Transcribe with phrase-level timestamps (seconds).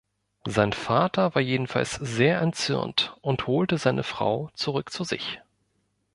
[0.47, 5.41] Sein Vater war jedenfalls sehr erzürnt und holte seine Frau zurück zu sich.